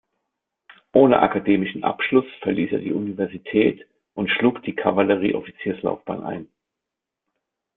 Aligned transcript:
Ohne 0.93 1.19
akademischen 1.19 1.83
Abschluss 1.83 2.25
verließ 2.41 2.71
er 2.71 2.79
die 2.79 2.91
Universität 2.91 3.87
und 4.15 4.31
schlug 4.31 4.63
die 4.63 4.73
Kavallerie-Offizierslaufbahn 4.73 6.23
ein. 6.23 6.47